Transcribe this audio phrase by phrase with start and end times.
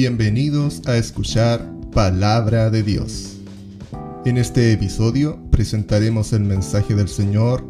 [0.00, 3.38] Bienvenidos a escuchar Palabra de Dios.
[4.24, 7.64] En este episodio presentaremos el mensaje del Señor,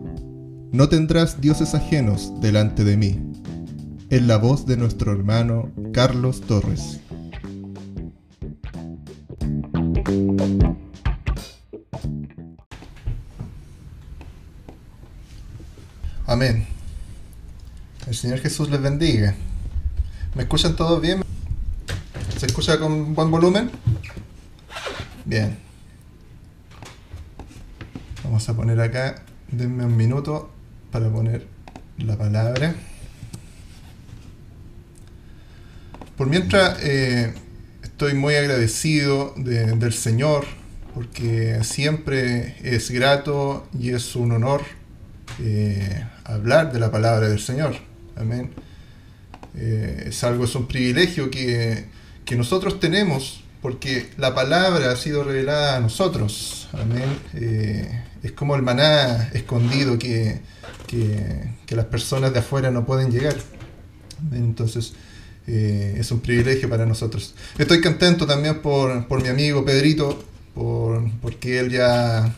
[0.70, 3.18] No tendrás dioses ajenos delante de mí,
[4.10, 7.00] en la voz de nuestro hermano Carlos Torres.
[16.26, 16.66] Amén.
[18.06, 19.34] El Señor Jesús les bendiga.
[20.34, 21.27] ¿Me escuchan todos bien?
[22.58, 23.70] ¿Se escucha con buen volumen?
[25.24, 25.56] Bien.
[28.24, 29.22] Vamos a poner acá,
[29.52, 30.50] denme un minuto
[30.90, 31.46] para poner
[31.98, 32.74] la palabra.
[36.16, 37.32] Por mientras, eh,
[37.84, 40.44] estoy muy agradecido de- del Señor
[40.94, 44.62] porque siempre es grato y es un honor
[45.40, 47.76] eh, hablar de la palabra del Señor.
[48.16, 48.50] Amén.
[49.54, 51.96] Eh, es algo, es un privilegio que,
[52.28, 56.68] que nosotros tenemos porque la palabra ha sido revelada a nosotros.
[56.74, 57.06] Amén.
[57.32, 60.42] Eh, es como el maná escondido que,
[60.86, 63.34] que, las personas de afuera no pueden llegar.
[64.30, 64.92] Entonces,
[65.46, 67.34] eh, es un privilegio para nosotros.
[67.56, 70.22] Estoy contento también por, por mi amigo Pedrito,
[70.54, 72.36] por, porque él ya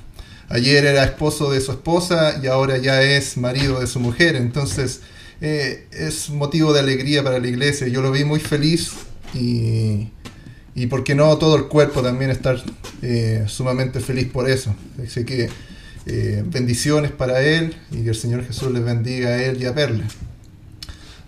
[0.51, 4.37] ayer era esposo de su esposa y ahora ya es marido de su mujer.
[4.37, 5.01] Entonces,
[5.41, 7.89] eh, es motivo de alegría para la iglesia.
[7.89, 8.93] Yo lo vi muy feliz
[9.35, 10.09] y,
[10.75, 12.63] y por qué no todo el cuerpo también estar
[13.03, 14.75] eh, sumamente feliz por eso.
[15.05, 15.49] Así que
[16.07, 19.75] eh, bendiciones para él y que el Señor Jesús les bendiga a él y a
[19.75, 20.05] Perla.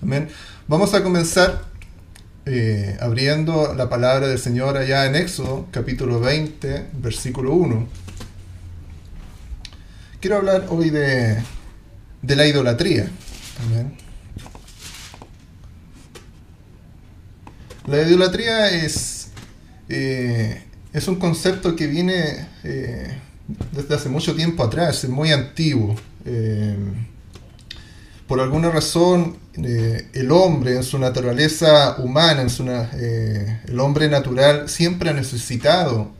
[0.03, 0.28] Amén.
[0.69, 1.64] Vamos a comenzar
[2.47, 7.86] eh, abriendo la palabra del Señor allá en Éxodo, capítulo 20, versículo 1.
[10.20, 11.42] Quiero hablar hoy de,
[12.23, 13.08] de la idolatría.
[13.64, 14.02] Amén.
[17.87, 19.29] La idolatría es,
[19.89, 20.63] eh,
[20.93, 23.19] es un concepto que viene eh,
[23.73, 25.97] desde hace mucho tiempo atrás, es muy antiguo.
[26.25, 26.77] Eh,
[28.29, 35.11] por alguna razón, el hombre en su naturaleza humana, en su el hombre natural, siempre
[35.11, 36.13] ha necesitado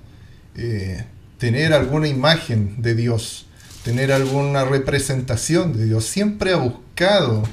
[1.39, 3.47] tener alguna imagen de Dios,
[3.85, 6.05] tener alguna representación de Dios.
[6.05, 7.45] Siempre ha buscado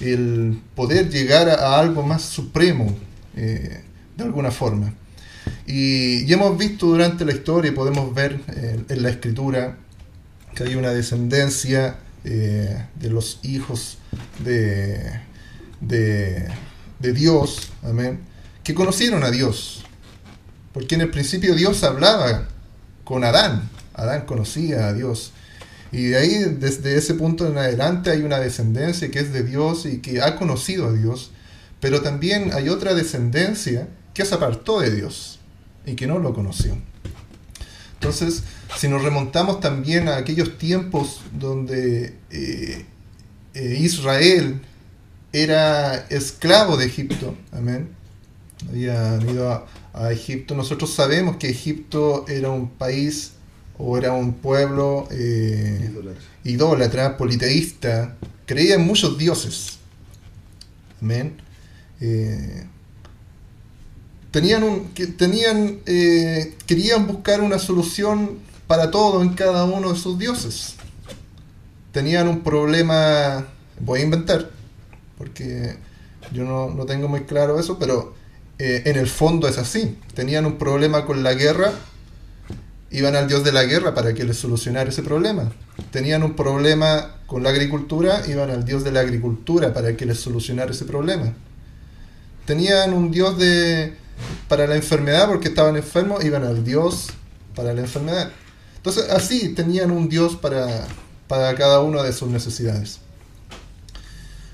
[0.00, 2.94] el poder llegar a algo más supremo,
[3.36, 3.82] eh,
[4.16, 4.94] de alguna forma.
[5.66, 9.76] Y, y hemos visto durante la historia, podemos ver eh, en la escritura,
[10.54, 13.98] que hay una descendencia eh, de los hijos
[14.44, 15.20] de,
[15.80, 16.48] de,
[16.98, 18.20] de Dios, amén,
[18.62, 19.84] que conocieron a Dios.
[20.72, 22.48] Porque en el principio Dios hablaba
[23.04, 25.32] con Adán, Adán conocía a Dios.
[25.92, 29.86] Y de ahí, desde ese punto en adelante, hay una descendencia que es de Dios
[29.86, 31.30] y que ha conocido a Dios.
[31.84, 35.38] Pero también hay otra descendencia que se apartó de Dios
[35.84, 36.78] y que no lo conoció.
[37.92, 38.42] Entonces,
[38.78, 42.86] si nos remontamos también a aquellos tiempos donde eh,
[43.52, 44.62] eh, Israel
[45.34, 47.90] era esclavo de Egipto, amén,
[48.66, 53.32] habían ido a, a Egipto, nosotros sabemos que Egipto era un país
[53.76, 55.92] o era un pueblo eh,
[56.44, 59.80] idólatra, politeísta, creía en muchos dioses,
[61.02, 61.44] amén.
[62.00, 62.66] Eh,
[64.30, 64.90] tenían un,
[65.86, 70.74] eh, querían buscar una solución para todo en cada uno de sus dioses.
[71.92, 73.46] Tenían un problema,
[73.80, 74.50] voy a inventar,
[75.16, 75.76] porque
[76.32, 78.14] yo no, no tengo muy claro eso, pero
[78.58, 79.98] eh, en el fondo es así.
[80.14, 81.72] Tenían un problema con la guerra,
[82.90, 85.52] iban al dios de la guerra para que les solucionara ese problema.
[85.90, 90.20] Tenían un problema con la agricultura, iban al dios de la agricultura para que les
[90.20, 91.34] solucionara ese problema.
[92.46, 93.96] Tenían un dios de,
[94.48, 97.08] para la enfermedad porque estaban enfermos, iban al Dios
[97.54, 98.30] para la enfermedad.
[98.76, 100.86] Entonces, así tenían un Dios para,
[101.26, 103.00] para cada una de sus necesidades.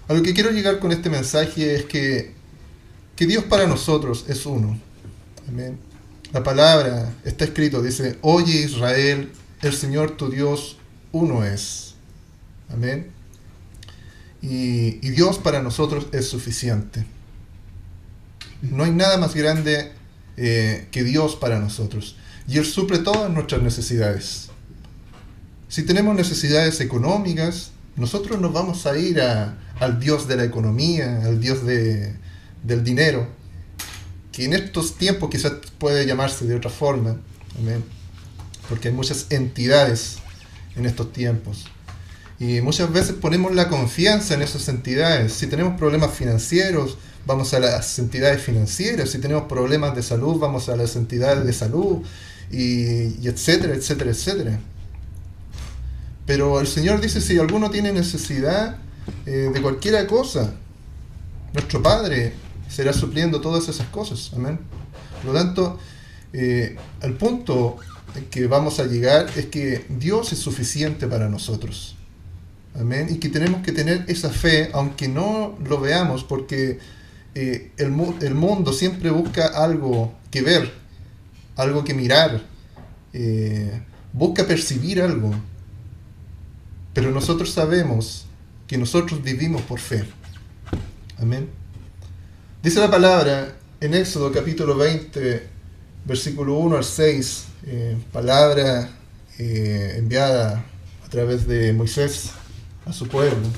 [0.09, 2.35] A lo que quiero llegar con este mensaje es que,
[3.17, 4.79] que Dios para nosotros es uno.
[5.49, 5.79] Amén.
[6.33, 9.33] La palabra está escrito, dice, oye Israel,
[9.63, 10.79] el Señor tu Dios
[11.13, 11.95] uno es.
[12.73, 13.11] Amén.
[14.43, 17.05] Y, y Dios para nosotros es suficiente.
[18.63, 19.93] No hay nada más grande
[20.37, 22.17] eh, que Dios para nosotros.
[22.47, 24.49] Y Él suple todas nuestras necesidades.
[25.69, 31.23] Si tenemos necesidades económicas, nosotros nos vamos a ir a, al Dios de la economía,
[31.25, 32.15] al Dios de,
[32.63, 33.29] del dinero,
[34.33, 37.17] que en estos tiempos quizás puede llamarse de otra forma,
[37.59, 37.85] amén,
[38.69, 40.19] porque hay muchas entidades
[40.77, 41.67] en estos tiempos.
[42.39, 45.35] Y muchas veces ponemos la confianza en esas entidades.
[45.35, 46.97] Si tenemos problemas financieros,
[47.27, 49.11] vamos a las entidades financieras.
[49.11, 52.03] Si tenemos problemas de salud, vamos a las entidades de salud.
[52.51, 54.61] Y, etcétera, etcétera, etcétera.
[56.27, 58.77] Pero el Señor dice, si alguno tiene necesidad
[59.27, 60.53] eh, de cualquier cosa,
[61.53, 62.33] nuestro Padre
[62.69, 64.31] será supliendo todas esas cosas.
[64.35, 64.59] Amén.
[65.23, 65.79] Por lo tanto,
[66.33, 67.77] eh, el punto
[68.31, 71.97] que vamos a llegar es que Dios es suficiente para nosotros.
[72.79, 73.09] Amén.
[73.11, 76.79] Y que tenemos que tener esa fe, aunque no lo veamos, porque
[77.35, 80.73] eh, el, el, mundo siempre busca algo que ver,
[81.57, 82.43] algo que mirar,
[83.13, 83.83] eh,
[84.13, 85.35] busca percibir algo.
[86.93, 88.27] Pero nosotros sabemos
[88.67, 90.05] que nosotros vivimos por fe.
[91.19, 91.49] Amén.
[92.63, 95.49] Dice la palabra en Éxodo capítulo 20,
[96.05, 98.91] versículo 1 al 6, eh, palabra
[99.39, 100.65] eh, enviada
[101.05, 102.31] a través de Moisés
[102.85, 103.49] a su pueblo.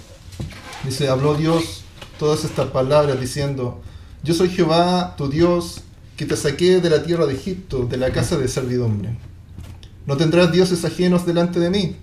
[0.85, 1.82] Dice, habló Dios
[2.23, 3.81] todas estas palabras diciendo,
[4.23, 5.81] yo soy Jehová, tu Dios,
[6.17, 9.19] que te saqué de la tierra de Egipto, de la casa de servidumbre.
[10.07, 11.97] No tendrás dioses ajenos delante de mí.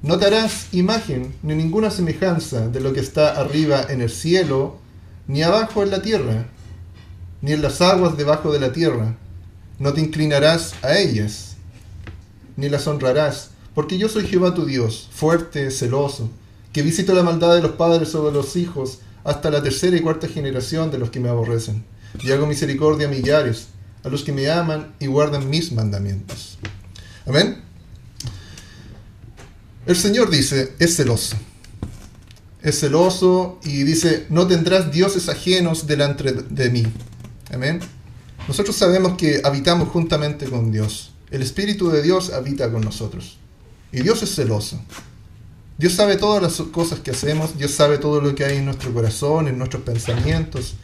[0.00, 4.78] No te harás imagen ni ninguna semejanza de lo que está arriba en el cielo,
[5.26, 6.46] ni abajo en la tierra,
[7.42, 9.16] ni en las aguas debajo de la tierra
[9.80, 11.56] no te inclinarás a ellas,
[12.56, 16.30] ni las honrarás, porque yo soy Jehová tu Dios, fuerte, celoso,
[16.72, 20.28] que visito la maldad de los padres sobre los hijos hasta la tercera y cuarta
[20.28, 21.84] generación de los que me aborrecen,
[22.22, 23.66] y hago misericordia a millares,
[24.04, 26.58] a los que me aman y guardan mis mandamientos.
[27.26, 27.60] Amén.
[29.84, 31.36] El Señor dice, es celoso.
[32.62, 36.84] Es celoso y dice, no tendrás dioses ajenos delante de mí.
[37.52, 37.80] Amén.
[38.46, 41.12] Nosotros sabemos que habitamos juntamente con Dios.
[41.32, 43.38] El Espíritu de Dios habita con nosotros.
[43.90, 44.80] Y Dios es celoso.
[45.78, 48.92] Dios sabe todas las cosas que hacemos, Dios sabe todo lo que hay en nuestro
[48.94, 50.74] corazón, en nuestros pensamientos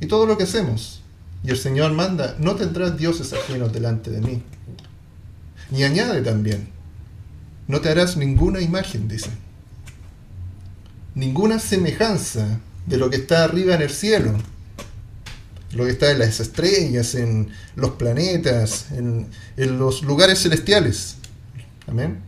[0.00, 1.02] y todo lo que hacemos.
[1.44, 4.42] Y el Señor manda, no tendrás dioses ajenos delante de mí.
[5.70, 6.68] Y añade también,
[7.66, 9.30] no te harás ninguna imagen, dice.
[11.14, 14.32] Ninguna semejanza de lo que está arriba en el cielo,
[15.72, 21.16] lo que está en las estrellas, en los planetas, en, los lugares celestiales.
[21.86, 22.20] Amén.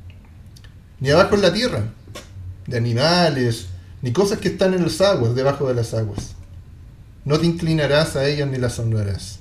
[1.00, 1.92] Ni abajo en la tierra,
[2.70, 3.66] de animales,
[4.00, 6.30] ni cosas que están en las aguas, debajo de las aguas.
[7.24, 9.40] No te inclinarás a ellas ni las honrarás.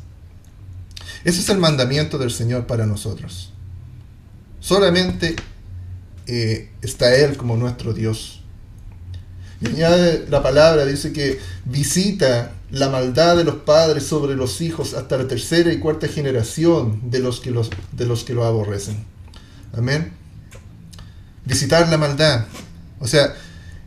[1.24, 3.54] Ese es el mandamiento del Señor para nosotros.
[4.60, 5.36] Solamente
[6.28, 8.42] eh, está Él como nuestro Dios.
[9.62, 14.94] Y añade la palabra, dice que visita la maldad de los padres sobre los hijos
[14.94, 19.04] hasta la tercera y cuarta generación de los que, los, de los que lo aborrecen.
[19.76, 20.14] Amén.
[21.46, 22.46] Visitar la maldad.
[23.00, 23.36] O sea,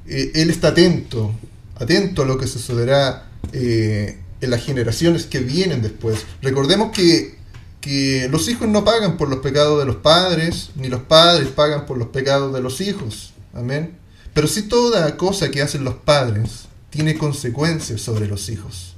[0.06, 1.32] eh, Él está atento,
[1.76, 6.24] atento a lo que sucederá eh, en las generaciones que vienen después.
[6.40, 7.38] Recordemos que,
[7.80, 11.86] que los hijos no pagan por los pecados de los padres, ni los padres pagan
[11.86, 13.32] por los pecados de los hijos.
[13.54, 13.96] Amén.
[14.34, 18.94] Pero si toda cosa que hacen los padres tiene consecuencias sobre los hijos.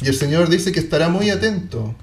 [0.00, 1.94] Y el Señor dice que estará muy atento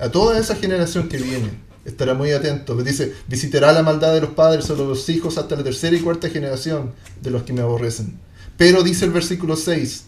[0.00, 1.50] a toda esa generación que viene.
[1.84, 2.76] Estará muy atento.
[2.82, 6.30] Dice, visitará la maldad de los padres sobre los hijos hasta la tercera y cuarta
[6.30, 8.18] generación de los que me aborrecen.
[8.56, 10.04] Pero dice el versículo 6,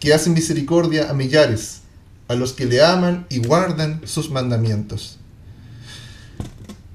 [0.00, 1.80] que hacen misericordia a millares,
[2.28, 5.18] a los que le aman y guardan sus mandamientos.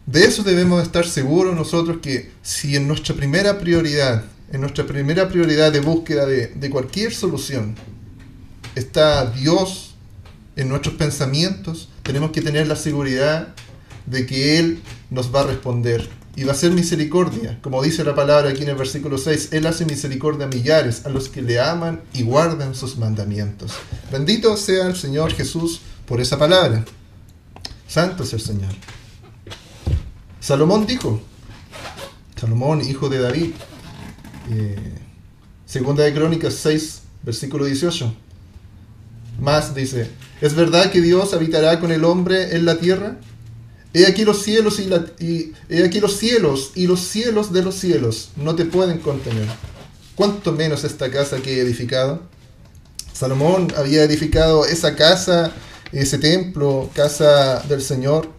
[0.05, 5.27] De eso debemos estar seguros nosotros que si en nuestra primera prioridad en nuestra primera
[5.27, 7.75] prioridad de búsqueda de, cualquier solución
[8.75, 9.95] está Dios
[10.55, 13.55] en nuestros pensamientos, tenemos que tener la seguridad
[14.05, 17.59] de que Él nos va a responder y va a ser misericordia.
[17.61, 21.09] Como dice la palabra aquí en el versículo 6, Él hace misericordia a millares, a
[21.09, 23.73] los que le aman y guardan sus mandamientos.
[24.11, 26.83] Bendito sea el Señor Jesús por esa palabra.
[27.87, 28.71] Santo es el Señor.
[30.39, 31.21] Salomón dijo,
[32.35, 33.51] Salomón, hijo de David,
[34.49, 34.75] eh,
[35.65, 38.13] segunda de Crónicas 6, versículo 18.
[39.39, 40.09] Más dice,
[40.41, 43.17] ¿es verdad que Dios habitará con el hombre en la tierra?
[43.93, 47.75] He aquí los cielos y, la, y aquí los cielos y los cielos de los
[47.75, 49.47] cielos no te pueden contener.
[50.15, 52.21] ¿Cuánto menos esta casa que he edificado?
[53.13, 55.53] Salomón había edificado esa casa,
[55.91, 58.29] ese templo, casa del Señor,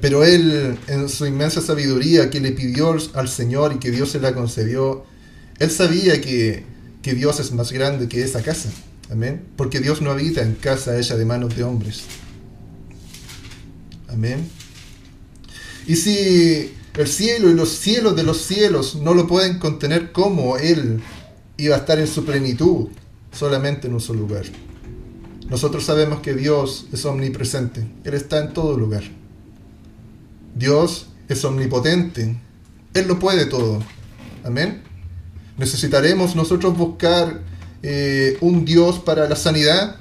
[0.00, 4.20] pero él, en su inmensa sabiduría que le pidió al Señor y que Dios se
[4.20, 5.04] la concedió,
[5.58, 6.64] él sabía que,
[7.00, 8.68] que Dios es más grande que esa casa.
[9.10, 9.44] Amén.
[9.56, 12.02] Porque Dios no habita en casa hecha de manos de hombres.
[14.14, 14.48] Amén.
[15.86, 20.56] Y si el cielo y los cielos de los cielos no lo pueden contener como
[20.56, 21.02] Él
[21.56, 22.88] iba a estar en su plenitud,
[23.32, 24.44] solamente en un solo lugar.
[25.48, 29.02] Nosotros sabemos que Dios es omnipresente, Él está en todo lugar.
[30.54, 32.40] Dios es omnipotente,
[32.94, 33.82] Él lo puede todo.
[34.44, 34.82] Amén.
[35.58, 37.42] Necesitaremos nosotros buscar
[37.82, 39.96] eh, un Dios para la sanidad,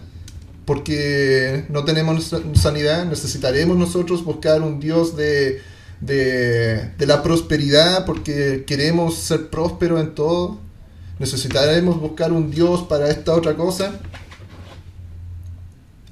[0.65, 3.05] porque no tenemos sanidad.
[3.05, 5.61] Necesitaremos nosotros buscar un Dios de,
[6.01, 10.59] de, de la prosperidad, porque queremos ser prósperos en todo.
[11.19, 13.99] Necesitaremos buscar un Dios para esta otra cosa.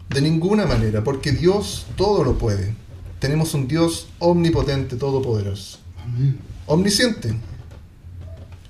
[0.10, 2.76] De ninguna manera, porque Dios todo lo puede.
[3.20, 5.80] Tenemos un Dios omnipotente, todopoderoso.
[6.66, 7.36] Omnisciente.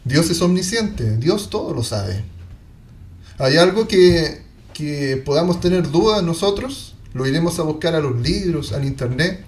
[0.03, 2.23] Dios es omnisciente, Dios todo lo sabe.
[3.37, 4.41] ¿Hay algo que,
[4.73, 6.95] que podamos tener dudas nosotros?
[7.13, 9.43] Lo iremos a buscar a los libros, al internet.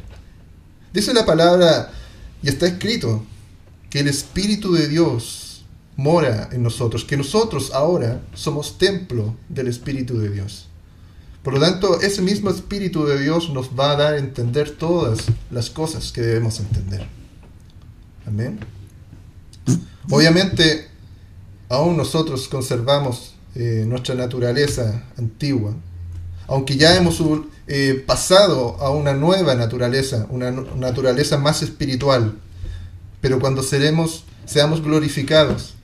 [0.93, 1.91] Dice la palabra,
[2.41, 3.23] y está escrito,
[3.89, 5.63] que el Espíritu de Dios
[5.95, 10.67] mora en nosotros, que nosotros ahora somos templo del Espíritu de Dios.
[11.43, 15.25] Por lo tanto, ese mismo Espíritu de Dios nos va a dar a entender todas
[15.51, 17.05] las cosas que debemos entender.
[18.25, 18.59] Amén.
[20.09, 20.87] Obviamente,
[21.69, 25.75] aún nosotros conservamos eh, nuestra naturaleza antigua,
[26.47, 27.21] aunque ya hemos
[27.67, 32.39] eh, pasado a una nueva naturaleza, una naturaleza más espiritual,
[33.21, 35.75] pero cuando seremos, seamos glorificados,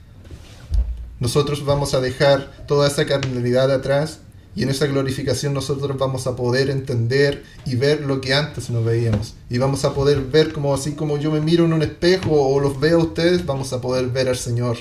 [1.20, 4.20] nosotros vamos a dejar toda esa carnalidad atrás
[4.56, 8.82] y en esa glorificación nosotros vamos a poder entender y ver lo que antes no
[8.82, 9.34] veíamos.
[9.48, 12.58] Y vamos a poder ver como así como yo me miro en un espejo o
[12.58, 14.76] los veo a ustedes, vamos a poder ver al Señor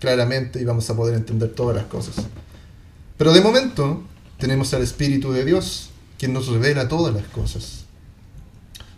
[0.00, 2.16] claramente y vamos a poder entender todas las cosas.
[3.16, 4.02] Pero de momento
[4.38, 7.84] tenemos al Espíritu de Dios, quien nos revela todas las cosas.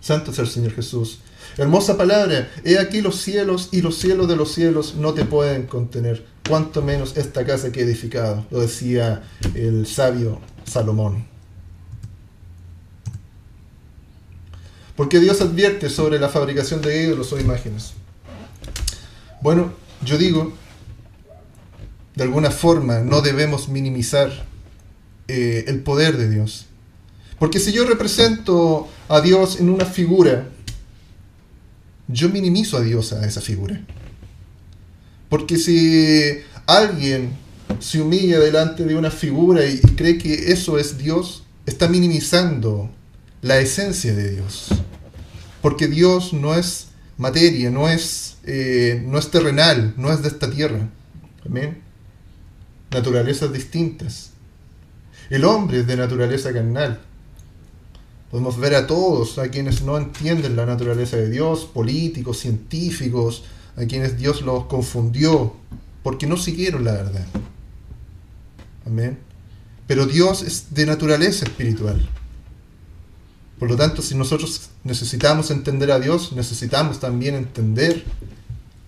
[0.01, 1.21] Santo es el Señor Jesús.
[1.59, 2.51] Hermosa palabra.
[2.65, 6.83] He aquí los cielos y los cielos de los cielos no te pueden contener cuanto
[6.83, 9.23] menos esta casa que he edificado, lo decía
[9.55, 11.27] el sabio Salomón.
[14.97, 17.93] Porque Dios advierte sobre la fabricación de ídolos o imágenes.
[19.41, 19.73] Bueno,
[20.05, 20.53] yo digo,
[22.15, 24.31] de alguna forma no debemos minimizar
[25.29, 26.67] eh, el poder de Dios.
[27.39, 30.49] Porque si yo represento a Dios en una figura,
[32.09, 33.81] yo minimizo a Dios a esa figura.
[35.29, 37.33] Porque si alguien
[37.81, 42.91] se humilla delante de una figura y, cree que eso es Dios, está minimizando
[43.41, 44.69] la esencia de Dios.
[45.63, 50.51] Porque Dios no es materia, no es, eh, no es terrenal, no es de esta
[50.51, 50.89] tierra.
[51.45, 51.82] Amén.
[52.93, 54.31] Naturalezas distintas.
[55.31, 57.01] El hombre es de naturaleza carnal.
[58.31, 63.45] Podemos ver a todos, a quienes no entienden la naturaleza de Dios, políticos, científicos,
[63.77, 65.55] a quienes Dios los confundió
[66.03, 67.27] porque no siguieron la verdad.
[68.87, 69.19] Amén.
[69.87, 72.09] Pero Dios es de naturaleza espiritual.
[73.59, 78.05] Por lo tanto, si nosotros necesitamos entender a Dios, necesitamos también entender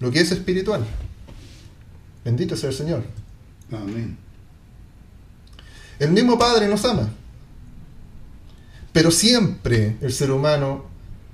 [0.00, 0.84] lo que es espiritual.
[2.25, 3.24] Bendito sea el Señor.
[3.73, 4.16] Amén.
[5.99, 7.09] El mismo Padre nos ama.
[8.92, 10.85] Pero siempre el ser humano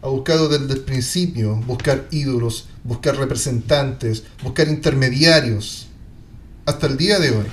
[0.03, 5.89] ha buscado desde el principio buscar ídolos, buscar representantes, buscar intermediarios,
[6.65, 7.47] hasta el día de hoy.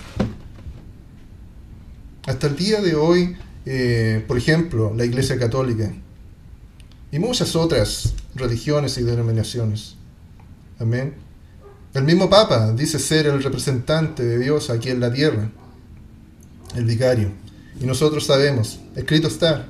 [2.26, 5.92] Hasta el día de hoy, eh, por ejemplo, la Iglesia Católica
[7.12, 9.96] y muchas otras religiones y denominaciones.
[10.80, 11.27] Amén.
[11.98, 15.50] El mismo Papa dice ser el representante de Dios aquí en la tierra,
[16.76, 17.32] el vicario.
[17.82, 19.68] Y nosotros sabemos, escrito está,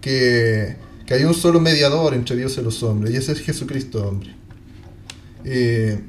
[0.00, 4.06] que que hay un solo mediador entre Dios y los hombres, y ese es Jesucristo
[4.06, 4.34] hombre.
[5.44, 6.00] Eh,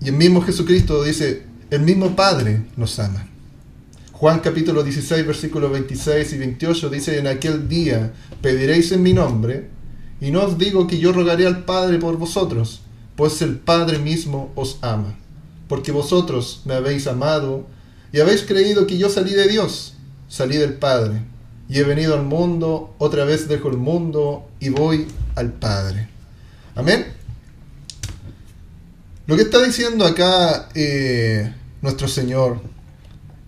[0.00, 3.26] y el mismo Jesucristo dice, el mismo Padre nos ama.
[4.12, 9.68] Juan capítulo 16, versículos 26 y 28 dice, en aquel día pediréis en mi nombre,
[10.20, 12.82] y no os digo que yo rogaré al Padre por vosotros,
[13.20, 15.14] pues el Padre mismo os ama,
[15.68, 17.66] porque vosotros me habéis amado
[18.14, 19.92] y habéis creído que yo salí de Dios,
[20.26, 21.20] salí del Padre
[21.68, 26.08] y he venido al mundo, otra vez dejo el mundo y voy al Padre.
[26.74, 27.12] Amén.
[29.26, 32.58] Lo que está diciendo acá eh, nuestro Señor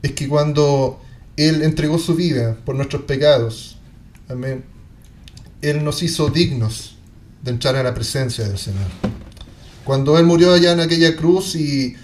[0.02, 1.00] es que cuando
[1.38, 3.79] Él entregó su vida por nuestros pecados,
[4.29, 4.67] amén,
[5.62, 6.99] Él nos hizo dignos
[7.43, 9.12] de entrar a la presencia del Señor.
[9.85, 11.97] Cuando Él murió allá en aquella cruz y,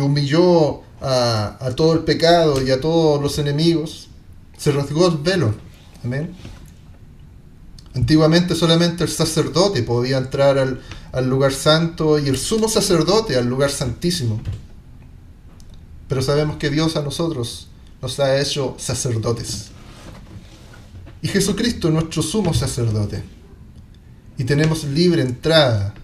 [0.00, 4.08] humilló a, todo el pecado y a todos los enemigos,
[4.56, 5.54] se rasgó el velo.
[6.04, 6.34] Amén.
[7.94, 10.82] Antiguamente solamente el sacerdote podía entrar al,
[11.12, 14.40] al lugar santo y el sumo sacerdote al lugar santísimo.
[16.08, 17.68] Pero sabemos que Dios a nosotros
[18.02, 19.68] nos ha hecho sacerdotes.
[21.22, 23.22] Y Jesucristo es nuestro sumo sacerdote.
[24.38, 25.94] Y tenemos libre entrada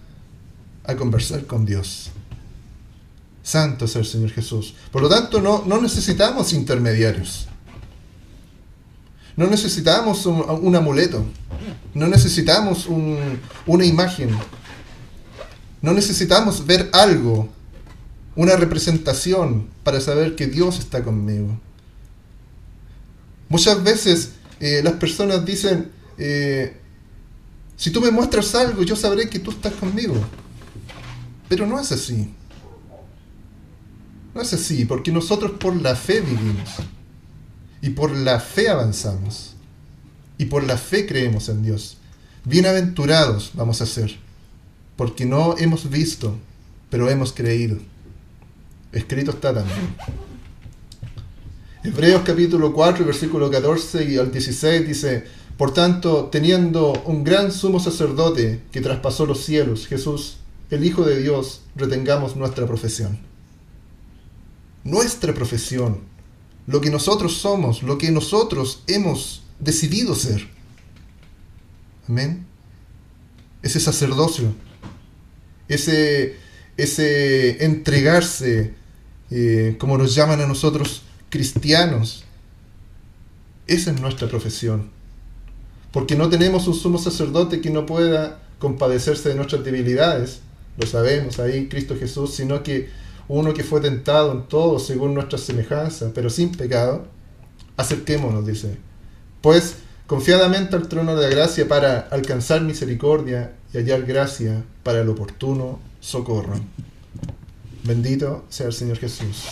[0.85, 2.11] a conversar con Dios.
[3.43, 4.75] Santo es el Señor Jesús.
[4.91, 7.49] Por lo tanto, no, no necesitamos intermediarios.
[9.37, 11.25] No necesitamos un, amuleto.
[11.95, 14.31] No necesitamos un, una imagen.
[15.81, 17.49] No necesitamos ver algo,
[18.37, 21.59] una representación para saber que Dios está conmigo.
[23.49, 26.77] Muchas veces eh, las personas dicen, eh,
[27.77, 30.15] si tú me muestras algo, yo sabré que tú estás conmigo.
[31.53, 32.31] Pero no es así.
[34.35, 36.71] No es así, porque nosotros por la fe vivimos.
[37.83, 39.53] Y por la fe avanzamos.
[40.39, 41.99] Y por la fe creemos en Dios.
[42.47, 44.17] Bienaventurados vamos a ser.
[44.97, 46.39] Porque no hemos visto,
[46.89, 47.77] pero hemos creído.
[48.91, 49.95] Escrito está también.
[51.85, 55.25] Hebreos capítulo 4, versículo 14 y al 16 dice,
[55.59, 60.39] Por tanto, teniendo un gran sumo sacerdote que traspasó los cielos, Jesús,
[60.73, 63.19] el Hijo de Dios, retengamos nuestra profesión.
[64.85, 66.01] Nuestra profesión,
[66.67, 70.49] lo que nosotros somos, lo que nosotros hemos decidido ser.
[72.09, 72.47] Amén.
[73.63, 74.55] Ese sacerdocio,
[75.69, 76.37] ese,
[76.77, 78.75] ese entregarse,
[79.31, 82.25] eh, como nos llaman a nosotros, cristianos.
[83.67, 84.91] Esa es nuestra profesión.
[85.93, 90.41] Porque no tenemos un sumo sacerdote que no pueda compadecerse de nuestras debilidades,
[90.77, 92.91] lo sabemos ahí, Cristo Jesús, sino que
[93.29, 97.07] uno que fue tentado en todo según nuestra semejanza, pero sin pecado,
[97.77, 98.77] acerquémonos, dice.
[99.41, 99.77] Pues
[100.07, 105.81] confiadamente al trono de la gracia para alcanzar misericordia y hallar gracia para el oportuno
[106.01, 106.55] socorro.
[107.85, 109.45] Bendito sea el Señor Jesús.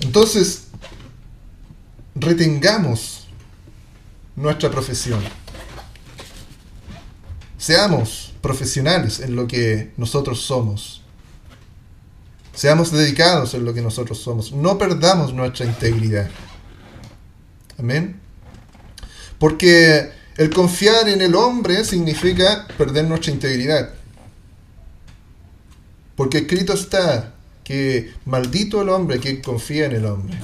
[0.00, 0.68] Entonces,
[2.14, 3.28] retengamos
[4.36, 5.20] nuestra profesión.
[7.56, 11.02] Seamos profesionales en lo que nosotros somos.
[12.54, 14.52] Seamos dedicados en lo que nosotros somos.
[14.52, 16.28] No perdamos nuestra integridad.
[17.78, 18.20] Amén.
[19.38, 23.94] Porque el confiar en el hombre significa perder nuestra integridad.
[26.16, 30.36] Porque escrito está, que maldito el hombre que confía en el hombre.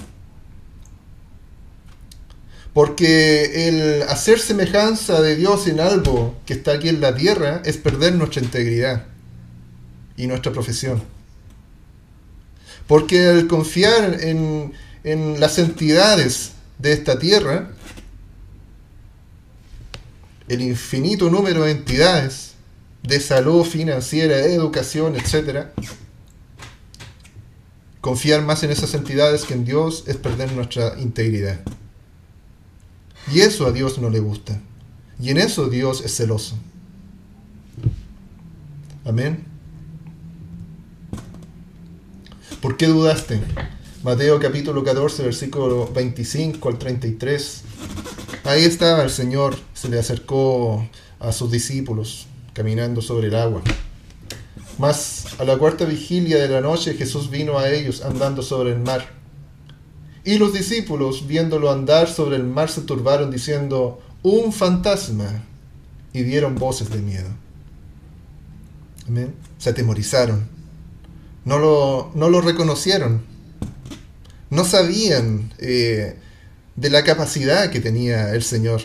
[2.74, 7.78] Porque el hacer semejanza de Dios en algo que está aquí en la tierra es
[7.78, 9.06] perder nuestra integridad
[10.16, 11.02] y nuestra profesión.
[12.86, 14.72] Porque el confiar en,
[15.04, 17.70] en las entidades de esta tierra,
[20.48, 22.54] el infinito número de entidades
[23.02, 25.68] de salud financiera, educación, etc.,
[28.04, 31.60] Confiar más en esas entidades que en Dios es perder nuestra integridad.
[33.32, 34.60] Y eso a Dios no le gusta.
[35.20, 36.56] Y en eso Dios es celoso.
[39.04, 39.44] Amén.
[42.60, 43.40] ¿Por qué dudaste?
[44.02, 47.62] Mateo capítulo 14, versículo 25 al 33.
[48.44, 50.86] Ahí estaba el Señor, se le acercó
[51.20, 53.62] a sus discípulos caminando sobre el agua.
[54.78, 58.80] Mas a la cuarta vigilia de la noche Jesús vino a ellos andando sobre el
[58.80, 59.23] mar.
[60.24, 65.44] Y los discípulos, viéndolo andar sobre el mar, se turbaron diciendo, un fantasma,
[66.14, 67.28] y dieron voces de miedo.
[69.06, 69.34] Amén.
[69.58, 70.48] Se atemorizaron.
[71.44, 73.22] No lo, no lo reconocieron.
[74.48, 76.16] No sabían eh,
[76.76, 78.82] de la capacidad que tenía el Señor.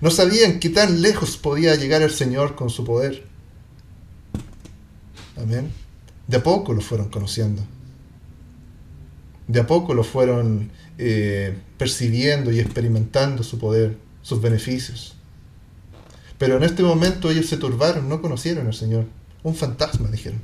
[0.00, 3.26] No sabían qué tan lejos podía llegar el Señor con su poder.
[5.36, 5.72] Amén.
[6.26, 7.62] De poco lo fueron conociendo.
[9.50, 15.16] De a poco lo fueron eh, percibiendo y experimentando su poder, sus beneficios.
[16.38, 19.06] Pero en este momento ellos se turbaron, no conocieron al Señor.
[19.42, 20.38] Un fantasma, dijeron.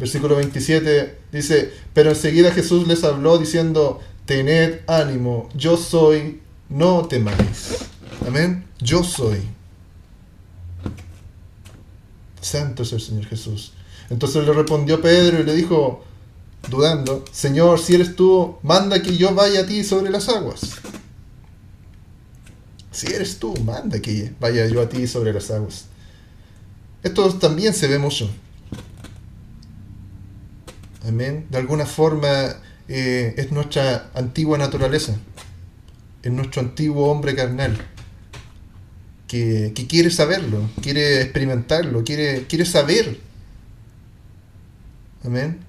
[0.00, 7.86] Versículo 27 dice, pero enseguida Jesús les habló diciendo, tened ánimo, yo soy, no temáis.
[8.26, 8.64] Amén.
[8.80, 9.38] Yo soy.
[12.40, 13.74] Santo es el Señor Jesús.
[14.10, 16.04] Entonces le respondió Pedro y le dijo,
[16.68, 20.60] dudando, Señor, si eres tú, manda que yo vaya a ti sobre las aguas.
[22.90, 25.86] Si eres tú, manda que vaya yo a ti sobre las aguas.
[27.02, 28.30] Esto también se ve mucho.
[31.06, 31.46] Amén.
[31.50, 32.56] De alguna forma
[32.88, 35.16] eh, es nuestra antigua naturaleza.
[36.22, 37.76] en nuestro antiguo hombre carnal,
[39.28, 43.18] que, quiere saberlo, quiere experimentarlo, quiere, quiere saber.
[45.24, 45.63] Amén.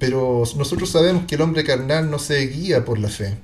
[0.00, 3.36] Pero nosotros sabemos que el hombre carnal no se guía por la fe,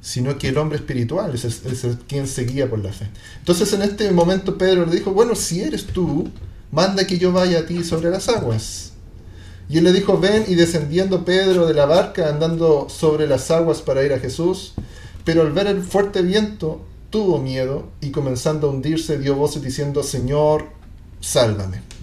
[0.00, 1.60] sino que el hombre espiritual es,
[2.08, 3.08] quien se guía por la fe.
[3.38, 6.30] Entonces en este momento Pedro le dijo, bueno, si eres tú,
[6.72, 8.92] manda que yo vaya a ti sobre las aguas.
[9.68, 13.82] Y él le dijo, ven, y descendiendo Pedro de la barca, andando sobre las aguas
[13.82, 14.72] para ir a Jesús,
[15.26, 20.02] pero al ver el fuerte viento, tuvo miedo, y comenzando a hundirse, dio voces diciendo,
[20.02, 20.68] Señor,
[21.20, 21.95] sálvame.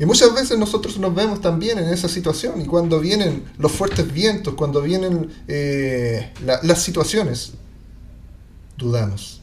[0.00, 4.10] Y muchas veces nosotros nos vemos también en esa situación, y cuando vienen los fuertes
[4.12, 7.52] vientos, cuando vienen eh, las situaciones,
[8.76, 9.42] dudamos.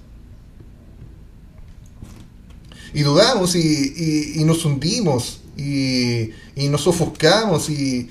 [2.93, 6.29] Y dudamos y nos hundimos y,
[6.69, 8.09] nos ofuscamos y,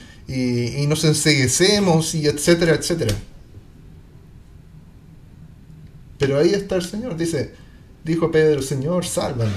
[0.89, 3.15] nos enseguecemos y etcétera, etcétera.
[6.19, 7.55] Pero ahí está el Señor, dice,
[8.05, 9.53] dijo Pedro, Señor, sálvame,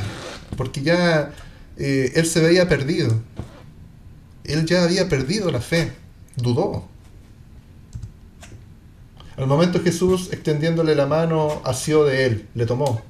[0.57, 1.33] porque ya
[1.79, 3.19] eh, él se veía perdido.
[4.43, 5.91] Él ya había perdido la fe,
[6.35, 6.87] dudó.
[9.37, 13.01] Al momento Jesús, extendiéndole la mano, asió de él, le tomó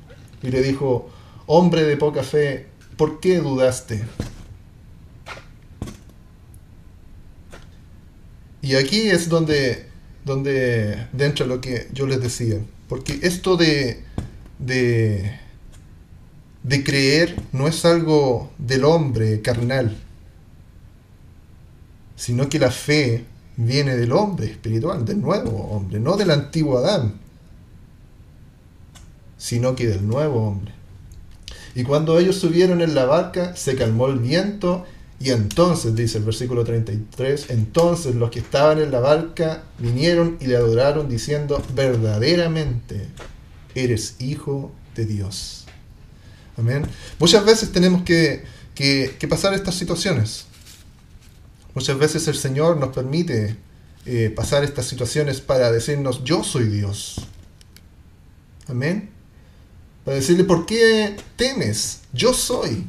[0.44, 1.10] y le dijo,
[1.48, 4.04] hombre de poca fe, ¿por qué dudaste?
[8.62, 9.88] Y aquí es donde,
[10.26, 12.60] donde entra lo que yo les decía.
[12.88, 14.04] Porque esto de,
[14.60, 15.40] de,
[16.64, 19.96] de creer no es algo del hombre carnal,
[22.16, 27.14] sino que la fe viene del hombre espiritual, del nuevo hombre, no del antiguo Adán,
[29.38, 30.74] sino que del nuevo hombre.
[31.76, 34.86] Y cuando ellos subieron en la barca, se calmó el viento
[35.20, 40.48] y entonces, dice el versículo 33, entonces los que estaban en la barca vinieron y
[40.48, 43.08] le adoraron diciendo, verdaderamente
[43.76, 45.59] eres hijo de Dios.
[47.20, 48.46] Muchas veces tenemos que,
[49.30, 50.46] pasar estas situaciones.
[51.74, 53.56] Muchas veces el Señor nos permite
[54.06, 57.28] eh, pasar estas situaciones para decirnos, yo soy Dios.
[58.68, 59.10] Amén.
[60.04, 62.02] Para decirle, ¿por qué temes?
[62.14, 62.88] Yo soy.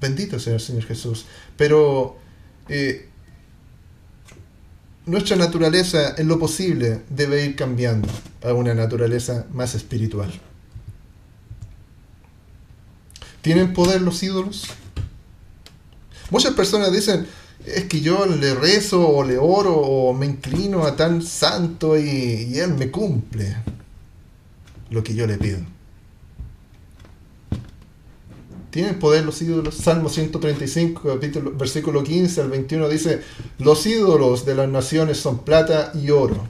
[0.00, 1.26] Bendito sea el Señor Jesús.
[1.56, 2.18] Pero
[2.68, 3.07] eh,
[5.08, 8.08] nuestra naturaleza, en lo posible, debe ir cambiando
[8.42, 10.30] a una naturaleza más espiritual.
[13.40, 14.66] ¿Tienen poder los ídolos?
[16.30, 17.26] Muchas personas dicen,
[17.64, 22.48] es que yo le rezo o le oro o me inclino a tan santo y,
[22.50, 23.56] y él me cumple
[24.90, 25.77] lo que yo le pido.
[28.70, 29.76] ¿Tienen poder los ídolos?
[29.76, 33.22] Salmo 135, capítulo, versículo 15 al 21 dice,
[33.58, 36.46] los ídolos de las naciones son plata y oro,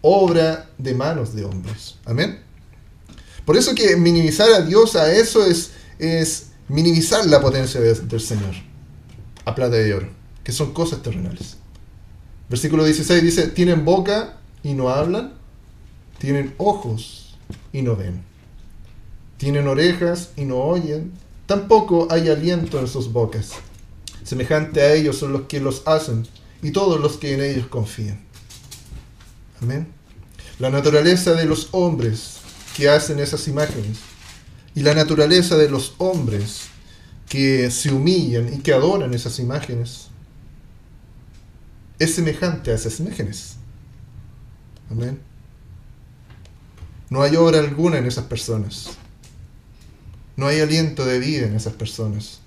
[0.00, 1.96] obra de manos de hombres.
[2.04, 2.38] Amén.
[3.44, 8.54] Por eso que minimizar a Dios a eso es, es minimizar la potencia del Señor,
[9.44, 10.08] a plata y oro,
[10.44, 11.56] que son cosas terrenales.
[12.48, 15.34] Versículo 16 dice, tienen boca y no hablan,
[16.18, 17.36] tienen ojos
[17.72, 18.22] y no ven,
[19.36, 21.12] tienen orejas y no oyen,
[21.46, 23.52] Tampoco hay aliento en sus bocas.
[24.24, 26.26] Semejante a ellos son los que los hacen
[26.62, 28.20] y todos los que en ellos confían.
[29.62, 29.86] Amén.
[30.58, 32.38] La naturaleza de los hombres
[32.76, 33.98] que hacen esas imágenes
[34.74, 36.62] y la naturaleza de los hombres
[37.28, 40.08] que se humillan y que adoran esas imágenes
[41.98, 43.56] es semejante a esas imágenes.
[44.90, 45.20] Amén.
[47.08, 48.90] No hay obra alguna en esas personas.
[50.36, 52.40] No hay aliento de vida en esas personas.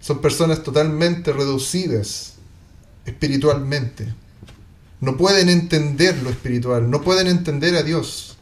[0.00, 2.34] Son personas totalmente reducidas
[3.04, 4.12] espiritualmente.
[5.00, 8.36] No pueden entender lo espiritual, no pueden entender a Dios.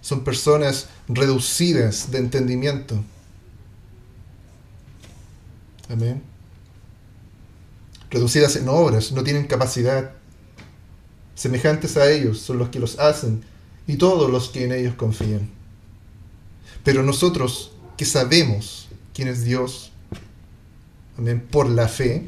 [0.00, 3.02] Son personas reducidas de entendimiento.
[5.88, 6.22] Amén.
[8.10, 10.12] Reducidas en obras, no tienen capacidad.
[11.34, 13.44] Semejantes a ellos son los que los hacen
[13.86, 15.57] y todos los que en ellos confían.
[16.88, 19.92] Pero nosotros que sabemos quién es Dios,
[21.50, 22.24] por la fe,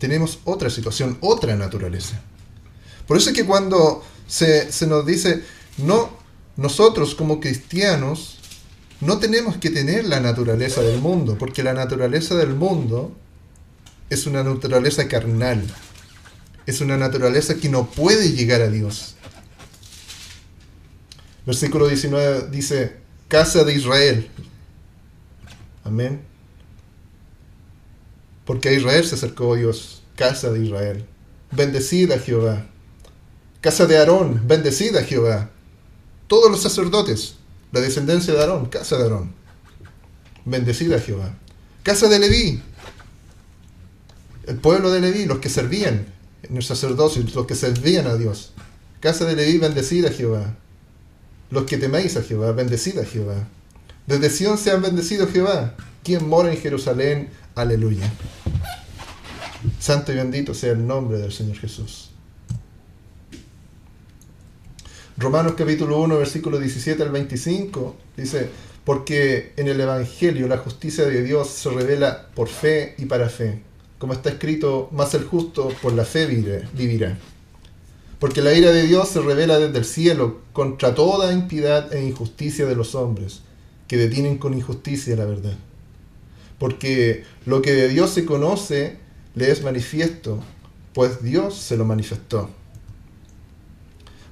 [0.00, 2.20] tenemos otra situación, otra naturaleza.
[3.06, 5.44] Por eso es que cuando se, se nos dice,
[5.78, 6.18] no,
[6.56, 8.40] nosotros como cristianos
[9.00, 13.12] no tenemos que tener la naturaleza del mundo, porque la naturaleza del mundo
[14.10, 15.62] es una naturaleza carnal,
[16.66, 19.14] es una naturaleza que no puede llegar a Dios.
[21.46, 22.96] Versículo 19 dice,
[23.28, 24.30] casa de Israel.
[25.84, 26.22] Amén.
[28.44, 31.04] Porque a Israel se acercó Dios, casa de Israel.
[31.50, 32.66] Bendecida Jehová.
[33.60, 35.50] Casa de Aarón, bendecida Jehová.
[36.26, 37.36] Todos los sacerdotes,
[37.72, 39.34] la descendencia de Aarón, casa de Aarón.
[40.44, 41.34] Bendecida Jehová.
[41.82, 42.62] Casa de Leví,
[44.46, 46.06] el pueblo de Leví, los que servían
[46.42, 48.52] en el sacerdocio, los que servían a Dios.
[49.00, 50.56] Casa de Leví, bendecida Jehová.
[51.54, 53.46] Los que teméis a Jehová, bendecida Jehová.
[54.08, 55.76] Desde Sión sean bendecidos Jehová.
[56.02, 58.12] Quien mora en Jerusalén, aleluya.
[59.78, 62.10] Santo y bendito sea el nombre del Señor Jesús.
[65.16, 68.48] Romanos capítulo 1, versículo 17 al 25 dice,
[68.82, 73.62] porque en el Evangelio la justicia de Dios se revela por fe y para fe.
[74.00, 77.16] Como está escrito, más el justo por la fe vivirá.
[78.18, 82.66] Porque la ira de Dios se revela desde el cielo contra toda impiedad e injusticia
[82.66, 83.40] de los hombres,
[83.88, 85.56] que detienen con injusticia la verdad.
[86.58, 88.98] Porque lo que de Dios se conoce
[89.34, 90.42] le es manifiesto,
[90.92, 92.50] pues Dios se lo manifestó.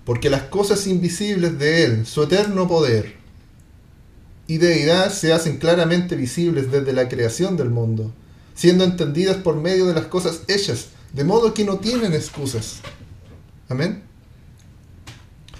[0.04, 3.14] Porque las cosas invisibles de Él, su eterno poder
[4.46, 8.12] y deidad se hacen claramente visibles desde la creación del mundo,
[8.54, 12.80] siendo entendidas por medio de las cosas hechas, de modo que no tienen excusas.
[13.72, 14.02] Amén.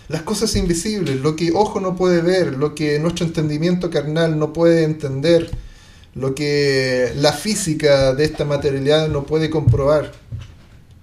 [0.08, 4.52] Las cosas invisibles, lo que ojo no puede ver, lo que nuestro entendimiento carnal no
[4.52, 5.50] puede entender,
[6.14, 10.12] lo que la física de esta materialidad no puede comprobar.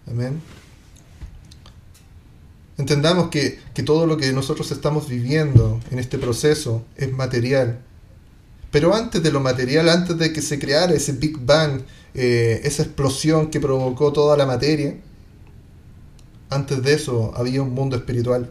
[0.06, 0.40] Amén.
[2.78, 7.80] Entendamos que, todo lo que nosotros estamos viviendo en este proceso es material.
[8.70, 11.82] Pero antes de lo material, antes de que se creara ese Big Bang,
[12.14, 14.96] eh, esa explosión que provocó toda la materia,
[16.50, 18.50] antes de eso había un mundo espiritual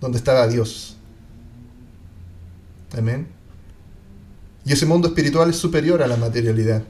[0.00, 0.96] donde estaba Dios.
[2.96, 3.28] Amén.
[4.64, 6.82] Y ese mundo espiritual es superior a la materialidad.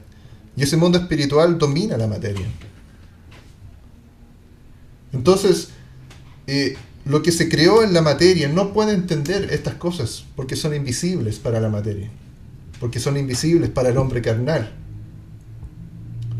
[0.55, 2.47] Y ese mundo espiritual domina la materia.
[5.13, 5.69] Entonces,
[6.47, 10.73] eh, lo que se creó en la materia no puede entender estas cosas porque son
[10.73, 12.09] invisibles para la materia,
[12.79, 14.73] porque son invisibles para el hombre carnal.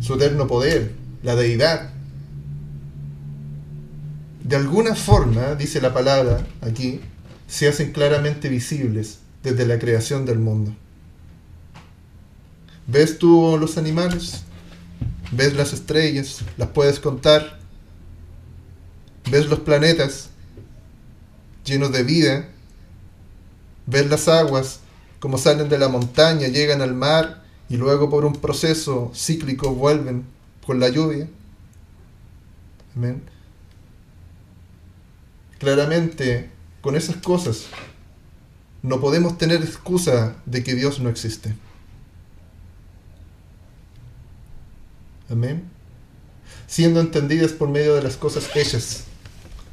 [0.02, 1.94] Su eterno poder, la deidad.
[4.48, 7.02] De alguna forma, dice la palabra aquí,
[7.48, 10.74] se hacen claramente visibles desde la creación del mundo.
[12.88, 14.44] ¿Ves tú los animales?
[15.34, 16.46] ¿Ves las estrellas?
[16.56, 17.60] ¿Las puedes contar?
[19.30, 20.30] ¿Ves los planetas
[21.66, 22.48] llenos de vida?
[23.86, 24.80] ¿Ves las aguas
[25.20, 30.24] como salen de la montaña, llegan al mar y luego por un proceso cíclico vuelven
[30.66, 31.28] con la lluvia?
[32.96, 33.37] Amén.
[35.60, 36.50] Claramente,
[36.82, 37.66] con esas cosas,
[38.84, 41.54] no podemos tener excusa de que Dios no existe.
[45.30, 45.64] Amén.
[46.68, 49.04] Siendo entendidas por medio de las cosas hechas,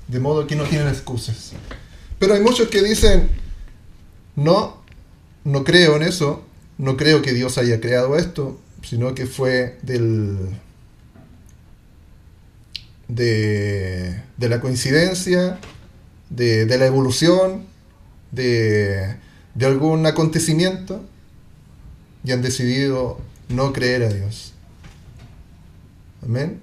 [0.08, 1.52] de modo que no tienen excusas.
[2.18, 3.28] Pero hay muchos que dicen,
[4.36, 4.82] no,
[5.44, 6.44] no creo en eso,
[6.78, 10.38] no creo que Dios haya creado esto, sino que fue del,
[13.08, 15.58] de, de la coincidencia,
[16.34, 17.64] de, de la evolución,
[18.32, 19.16] de,
[19.54, 21.02] de algún acontecimiento,
[22.24, 24.52] y han decidido no creer a Dios.
[26.22, 26.60] Amén.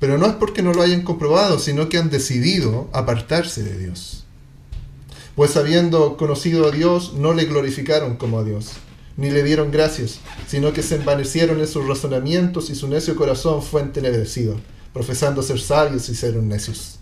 [0.00, 4.24] Pero no es porque no lo hayan comprobado, sino que han decidido apartarse de Dios.
[5.36, 8.72] Pues habiendo conocido a Dios, no le glorificaron como a Dios,
[9.16, 13.62] ni le dieron gracias, sino que se envanecieron en sus razonamientos y su necio corazón
[13.62, 14.60] fue entenebrecido,
[14.92, 16.99] profesando ser sabios y ser necios.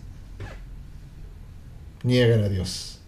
[2.02, 2.98] Niegan a Dios.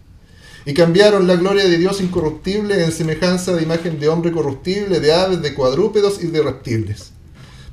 [0.65, 5.13] Y cambiaron la gloria de Dios incorruptible en semejanza de imagen de hombre corruptible, de
[5.13, 7.11] aves, de cuadrúpedos y de reptiles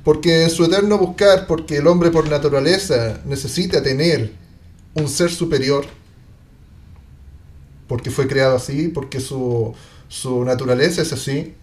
[0.03, 4.31] porque en su eterno buscar, porque el hombre por naturaleza necesita tener
[4.93, 5.85] un ser superior,
[7.87, 9.73] porque fue creado así, porque su,
[10.07, 11.53] su naturaleza es así.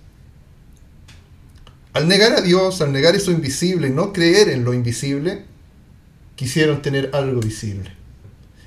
[1.92, 5.44] Al negar a Dios, al negar eso invisible no creer en lo invisible,
[6.34, 7.90] quisieron tener algo visible.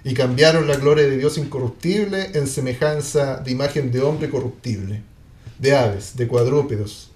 [0.04, 5.04] Y cambiaron la gloria de Dios incorruptible en semejanza de imagen de hombre corruptible,
[5.58, 7.12] de aves, de cuadrúpedos,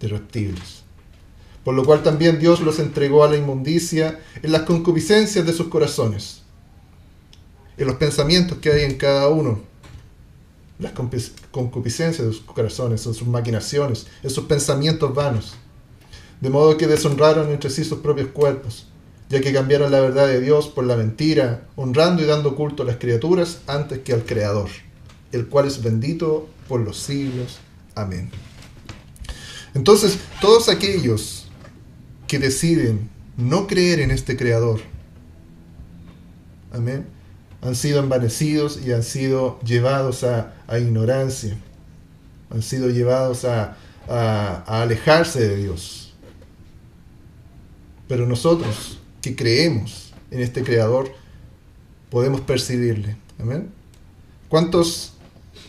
[0.00, 0.82] de reptiles.
[1.64, 5.68] Por lo cual también Dios los entregó a la inmundicia en las concupiscencias de sus
[5.68, 6.42] corazones,
[7.76, 9.60] en los pensamientos que hay en cada uno,
[10.78, 10.92] las
[11.50, 15.54] concupiscencias de sus corazones, en sus maquinaciones, en sus pensamientos vanos,
[16.40, 18.86] de modo que deshonraron entre sí sus propios cuerpos,
[19.28, 22.86] ya que cambiaron la verdad de Dios por la mentira, honrando y dando culto a
[22.86, 24.68] las criaturas antes que al Creador,
[25.32, 27.58] el cual es bendito por los siglos.
[27.94, 28.30] Amén.
[29.74, 31.48] Entonces, todos aquellos
[32.28, 34.80] que deciden no creer en este Creador,
[36.72, 37.06] amén,
[37.62, 41.56] han sido envanecidos y han sido llevados a, ignorancia,
[42.50, 43.76] han sido llevados a,
[44.08, 46.14] a alejarse de Dios.
[48.08, 48.95] Pero nosotros
[49.26, 51.10] que creemos en este Creador,
[52.10, 53.16] podemos percibirle.
[53.40, 53.70] Amén.
[54.48, 55.14] ¿Cuántos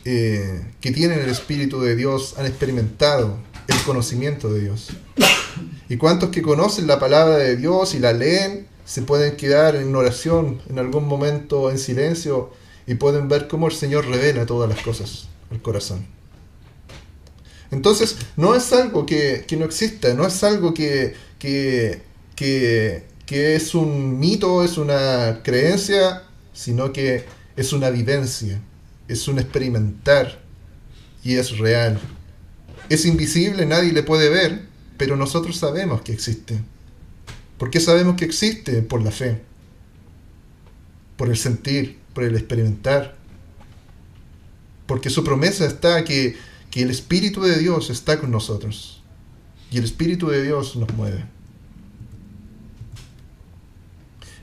[0.05, 4.89] eh, que tienen el Espíritu de Dios han experimentado el conocimiento de Dios?
[5.89, 9.95] ¿Y cuántos que conocen la palabra de Dios y la leen se pueden quedar en
[9.95, 12.51] oración en algún momento en silencio
[12.85, 16.05] y pueden ver cómo el Señor revela todas las cosas al corazón?
[17.71, 22.03] Entonces, no es algo que, no exista, no es algo que, que,
[22.35, 27.25] que es un mito, es una creencia, sino que
[27.57, 28.61] es una vivencia,
[29.07, 30.39] es un experimentar
[31.23, 31.99] y es real.
[32.89, 34.65] Es invisible, nadie le puede ver,
[34.97, 36.59] pero nosotros sabemos que existe.
[37.57, 38.81] ¿Por qué sabemos que existe?
[38.81, 39.41] Por la fe,
[41.17, 43.17] por el sentir, por el experimentar.
[44.85, 46.37] Porque su promesa está que,
[46.71, 49.03] que el Espíritu de Dios está con nosotros.
[49.69, 51.25] Y el Espíritu de Dios nos mueve.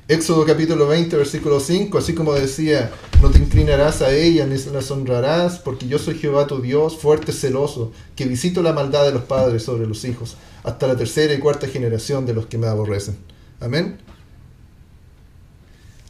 [0.07, 4.91] Éxodo capítulo 20, versículo 5, así como decía, no te inclinarás a ella ni las
[4.91, 9.23] honrarás, porque yo soy Jehová tu Dios, fuerte, celoso, que visito la maldad de los
[9.23, 13.17] padres sobre los hijos, hasta la tercera y cuarta generación de los que me aborrecen.
[13.61, 13.97] Amén.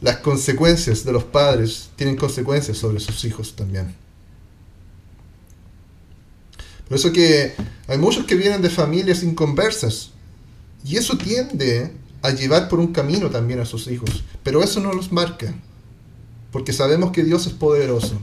[0.01, 3.95] Las consecuencias de los padres tienen consecuencias sobre sus hijos también.
[6.89, 7.53] Por eso que
[7.87, 10.11] hay muchos que vienen de familias inconversas,
[10.83, 11.93] y eso tiende
[12.25, 14.23] a llevar por un camino también a sus hijos.
[14.43, 15.53] Pero eso no los marca,
[16.51, 18.19] porque sabemos que Dios es poderoso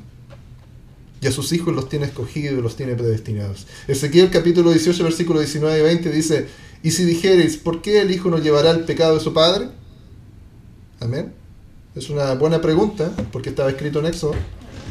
[1.22, 3.66] y a sus hijos los tiene escogidos y los tiene predestinados.
[3.86, 6.48] Ezequiel capítulo 18, versículo 19 y 20 dice,
[6.82, 9.68] y si dijereis, ¿por qué el hijo no llevará el pecado de su padre?
[10.98, 11.32] Amén.
[11.94, 14.34] Es una buena pregunta, porque estaba escrito en Éxodo.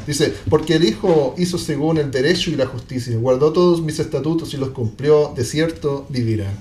[0.08, 4.54] Dice, porque el Hijo hizo según el derecho y la justicia, guardó todos mis estatutos
[4.54, 6.52] y los cumplió, de cierto vivirá.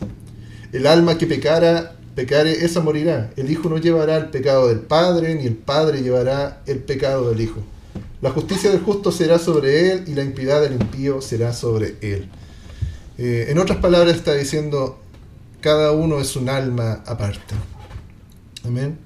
[0.73, 3.31] El alma que pecara pecare, esa morirá.
[3.37, 7.41] El Hijo no llevará el pecado del Padre, ni el Padre llevará el pecado del
[7.41, 7.61] Hijo.
[8.21, 12.29] La justicia del justo será sobre él y la impiedad del impío será sobre él.
[13.17, 15.01] Eh, en otras palabras está diciendo,
[15.63, 17.55] cada uno es un alma aparte.
[18.67, 18.99] Amén.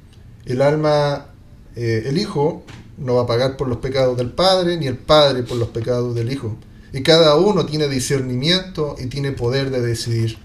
[0.44, 1.28] El alma,
[1.76, 2.64] eh, el Hijo
[2.98, 6.16] no va a pagar por los pecados del Padre, ni el Padre por los pecados
[6.16, 6.56] del Hijo.
[6.92, 10.36] Y cada uno tiene discernimiento y tiene poder de decidir.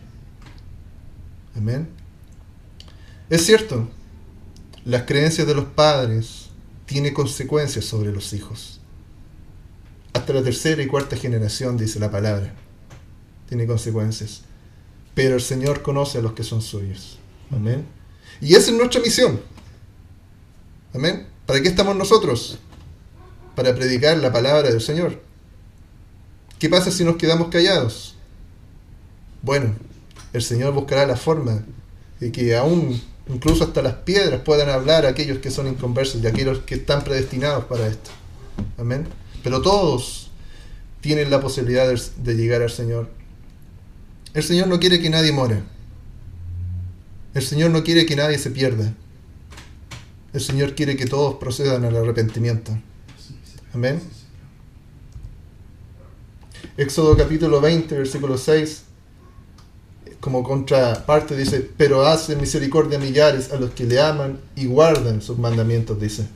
[1.58, 1.99] Amén.
[3.30, 3.88] Es cierto,
[4.86, 6.50] las creencias de los padres
[6.88, 8.80] tienen consecuencias sobre los hijos.
[10.14, 12.56] Hasta la tercera y cuarta generación, dice la palabra,
[13.48, 14.42] tiene consecuencias.
[15.14, 17.20] Pero el Señor conoce a los que son suyos.
[17.52, 17.86] Amén.
[18.42, 19.40] Y esa es nuestra misión.
[20.96, 21.28] Amén.
[21.46, 22.58] ¿Para qué estamos nosotros?
[23.56, 25.22] Para predicar la palabra del Señor.
[26.58, 28.16] ¿Qué pasa si nos quedamos callados?
[29.44, 29.76] Bueno,
[30.34, 31.64] el Señor buscará la forma
[32.20, 36.28] de que aún incluso hasta las piedras puedan hablar a aquellos que son inconversos y
[36.28, 38.10] aquellos que están predestinados para esto.
[38.78, 39.08] Amén.
[39.44, 40.32] Pero todos
[41.02, 43.10] tienen la posibilidad de, llegar al Señor.
[44.34, 45.64] El Señor no quiere que nadie muera.
[47.34, 48.94] El Señor no quiere que nadie se pierda.
[50.34, 52.78] El Señor quiere que todos procedan al arrepentimiento.
[53.74, 54.02] Amén.
[56.78, 58.89] Éxodo capítulo 20, versículo 6
[60.20, 65.22] como contraparte dice, pero hace misericordia a millares a los que le aman y guardan
[65.22, 66.28] sus mandamientos, dice.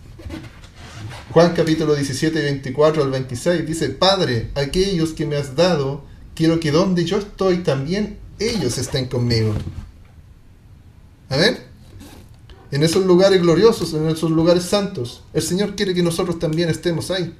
[1.32, 6.04] Juan capítulo 17, 24 al 26 dice, Padre, aquellos que me has dado,
[6.36, 9.54] quiero que donde yo estoy también ellos estén conmigo.
[11.30, 11.58] Amén.
[12.72, 17.12] En esos lugares gloriosos, en esos lugares santos, el Señor quiere que nosotros también estemos
[17.12, 17.36] ahí.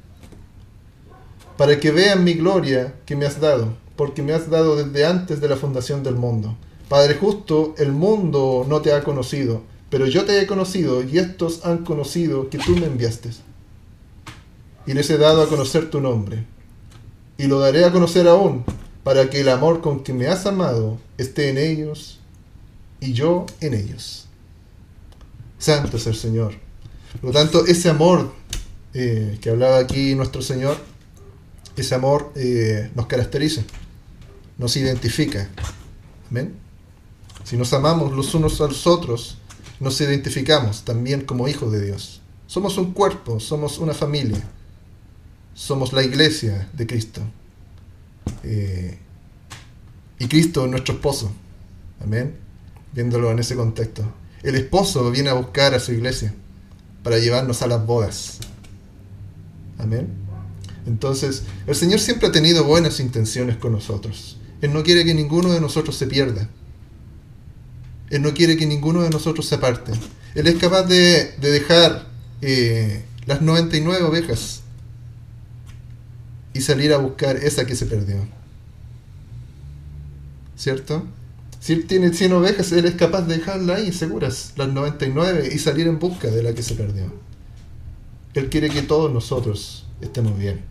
[1.58, 5.42] Para que vean mi gloria que me has dado porque me has dado desde antes
[5.42, 6.56] de la fundación del mundo.
[6.90, 11.66] Padre justo, el mundo no te ha conocido, pero yo te he conocido y estos
[11.66, 13.30] han conocido que tú me enviaste.
[14.86, 16.46] Y les he dado a conocer tu nombre.
[17.38, 18.64] Y lo daré a conocer aún,
[19.04, 22.20] para que el amor con que me has amado esté en ellos
[23.00, 24.28] y yo en ellos.
[25.58, 26.54] Santo es el Señor.
[27.22, 28.34] Por lo tanto, ese amor
[28.94, 30.78] eh, que hablaba aquí nuestro Señor,
[31.76, 33.64] ese amor eh, nos caracteriza
[34.58, 35.50] nos identifica.
[36.30, 36.56] Amén.
[37.44, 39.38] Si nos amamos los unos a los otros,
[39.80, 42.22] nos identificamos también como hijos de Dios.
[42.48, 44.44] Somos un cuerpo, somos una familia,
[45.54, 47.22] somos la iglesia de Cristo.
[48.44, 48.98] Eh,
[50.20, 51.32] Y Cristo es nuestro esposo.
[52.02, 52.36] Amén.
[52.94, 54.04] Viéndolo en ese contexto.
[54.42, 56.34] El esposo viene a buscar a su iglesia
[57.04, 58.40] para llevarnos a las bodas.
[59.78, 60.08] Amén.
[60.86, 64.38] Entonces, el Señor siempre ha tenido buenas intenciones con nosotros.
[64.64, 66.48] Él no quiere que ninguno de nosotros se pierda.
[68.10, 69.92] Él no quiere que ninguno de nosotros se aparte.
[70.36, 72.08] Él es capaz de, dejar
[72.42, 74.62] eh, las 99 ovejas
[76.54, 78.26] y salir a buscar esa que se perdió.
[80.56, 81.08] ¿Cierto?
[81.60, 85.60] Si él tiene 100 ovejas, él es capaz de dejarla ahí seguras, las 99, y
[85.60, 87.12] salir en busca de la que se perdió.
[88.34, 90.62] Él quiere que todos nosotros estemos bien.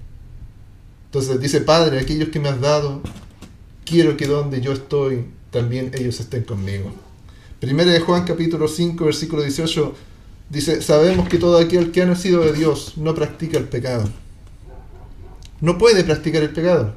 [1.04, 3.02] Entonces dice, Padre, aquellos que me has dado,
[3.84, 6.92] quiero que donde yo estoy, también ellos estén conmigo.
[7.60, 9.94] Primera de Juan capítulo 5, versículo 18,
[10.50, 14.08] dice, sabemos que todo aquel que ha nacido de Dios no practica el pecado.
[15.60, 16.94] No puede practicar el pecado,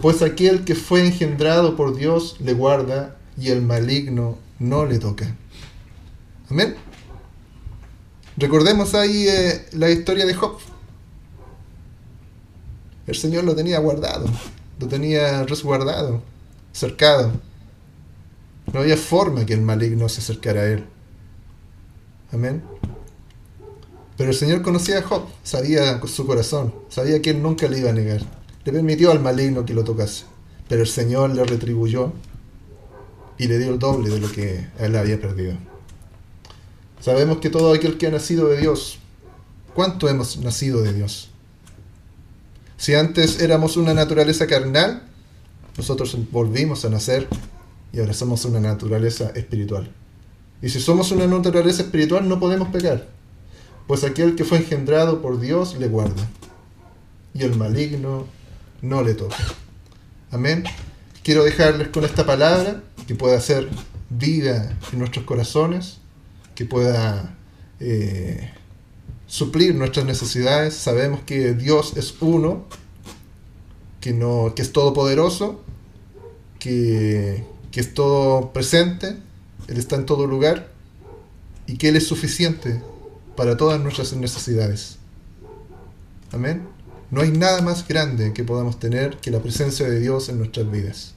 [0.00, 5.36] pues aquel que fue engendrado por Dios le guarda y el maligno no le toca.
[6.50, 6.74] Amén.
[8.36, 10.58] Recordemos ahí eh, la historia de Job.
[13.06, 14.26] El Señor lo tenía guardado,
[14.78, 16.22] lo tenía resguardado,
[16.72, 17.32] cercado.
[18.72, 20.84] No había forma que el maligno se acercara a él.
[22.32, 22.62] Amén.
[24.16, 27.90] Pero el Señor conocía a Job, sabía su corazón, sabía que él nunca le iba
[27.90, 28.22] a negar.
[28.64, 30.24] Le permitió al maligno que lo tocase.
[30.68, 32.12] Pero el Señor le retribuyó
[33.38, 35.54] y le dio el doble de lo que él había perdido.
[37.00, 38.98] Sabemos que todo aquel que ha nacido de Dios,
[39.72, 41.30] ¿cuánto hemos nacido de Dios?
[42.78, 45.02] Si antes éramos una naturaleza carnal,
[45.76, 47.28] nosotros volvimos a nacer
[47.92, 49.90] y ahora somos una naturaleza espiritual.
[50.62, 53.08] Y si somos una naturaleza espiritual no podemos pecar,
[53.88, 56.28] pues aquel que fue engendrado por Dios le guarda,
[57.34, 58.26] y el maligno
[58.80, 59.36] no le toca.
[60.30, 60.62] Amén.
[61.24, 63.68] Quiero dejarles con esta palabra que pueda hacer
[64.08, 65.98] vida en nuestros corazones,
[66.54, 67.34] que pueda
[67.80, 68.52] eh,
[69.28, 70.74] suplir nuestras necesidades.
[70.74, 72.64] Sabemos que Dios es uno,
[74.00, 75.60] que, no, que es todopoderoso,
[76.58, 79.16] que, que es todo presente,
[79.68, 80.72] Él está en todo lugar
[81.66, 82.82] y que Él es suficiente
[83.36, 84.96] para todas nuestras necesidades.
[86.32, 86.66] Amén.
[87.10, 90.70] No hay nada más grande que podamos tener que la presencia de Dios en nuestras
[90.70, 91.14] vidas.